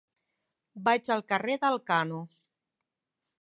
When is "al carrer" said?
1.15-1.59